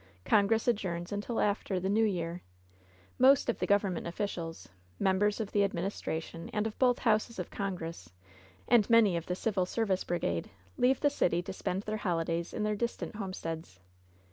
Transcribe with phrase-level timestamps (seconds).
[0.25, 2.41] Congress adjourns until after New Year.
[3.19, 4.65] Most of the government oflScials—
[5.09, 8.11] members of the ad ministration and of both houses of Congress,
[8.67, 12.63] and many of the civil service brigade, leave the city to spend their holidays in
[12.63, 13.79] their distant homesteads.